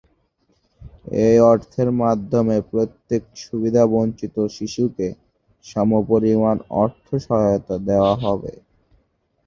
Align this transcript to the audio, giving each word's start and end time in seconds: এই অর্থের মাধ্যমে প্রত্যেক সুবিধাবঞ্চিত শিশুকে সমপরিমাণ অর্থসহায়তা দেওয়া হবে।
এই 1.23 1.37
অর্থের 1.51 1.89
মাধ্যমে 2.01 2.55
প্রত্যেক 2.71 3.21
সুবিধাবঞ্চিত 3.43 4.35
শিশুকে 4.49 5.07
সমপরিমাণ 5.65 6.57
অর্থসহায়তা 6.81 7.75
দেওয়া 7.87 8.13
হবে। 8.23 8.53